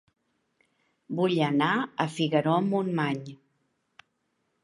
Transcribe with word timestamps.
Vull 1.17 1.35
anar 1.49 1.67
a 1.75 2.07
Figaró-Montmany 2.15 3.21